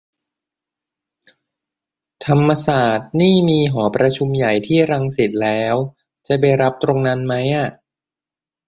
[2.25, 5.75] ธรรมศาสตร์นี่มีหอประชุมใหญ่ที่รังสิตแล้ว
[6.27, 7.69] จะไปรับตรงนั้นไหมอะ